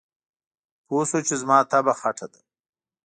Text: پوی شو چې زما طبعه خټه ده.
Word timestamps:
پوی 0.85 1.03
شو 1.09 1.19
چې 1.27 1.33
زما 1.41 1.57
طبعه 1.71 1.93
خټه 2.01 2.27
ده. 2.31 2.39